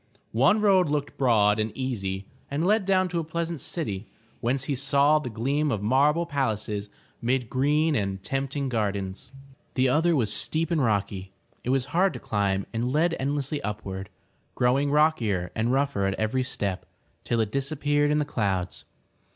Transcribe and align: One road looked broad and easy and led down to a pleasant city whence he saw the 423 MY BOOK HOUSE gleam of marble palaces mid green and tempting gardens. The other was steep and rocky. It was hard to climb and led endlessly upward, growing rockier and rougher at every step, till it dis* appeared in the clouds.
One 0.33 0.61
road 0.61 0.89
looked 0.89 1.15
broad 1.15 1.59
and 1.59 1.71
easy 1.77 2.25
and 2.49 2.65
led 2.65 2.85
down 2.85 3.07
to 3.09 3.19
a 3.19 3.23
pleasant 3.23 3.61
city 3.61 4.07
whence 4.39 4.63
he 4.63 4.73
saw 4.73 5.19
the 5.19 5.29
423 5.29 5.35
MY 5.35 5.37
BOOK 5.37 5.41
HOUSE 5.43 5.43
gleam 5.43 5.71
of 5.71 5.87
marble 5.87 6.25
palaces 6.25 6.89
mid 7.21 7.49
green 7.51 7.95
and 7.95 8.23
tempting 8.23 8.67
gardens. 8.67 9.29
The 9.75 9.89
other 9.89 10.15
was 10.15 10.33
steep 10.33 10.71
and 10.71 10.81
rocky. 10.83 11.33
It 11.63 11.69
was 11.69 11.85
hard 11.93 12.13
to 12.15 12.19
climb 12.19 12.65
and 12.73 12.91
led 12.91 13.15
endlessly 13.19 13.61
upward, 13.61 14.09
growing 14.55 14.89
rockier 14.89 15.51
and 15.53 15.71
rougher 15.71 16.07
at 16.07 16.15
every 16.15 16.41
step, 16.41 16.87
till 17.23 17.39
it 17.39 17.51
dis* 17.51 17.71
appeared 17.71 18.09
in 18.09 18.17
the 18.17 18.25
clouds. 18.25 18.85